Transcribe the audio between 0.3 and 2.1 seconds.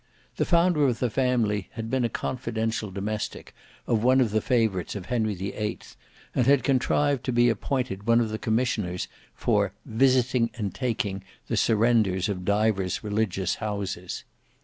The founder of the family had been a